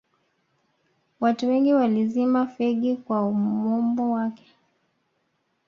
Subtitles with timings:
[1.19, 4.53] watu wengi walizima fegi kwa umombo wake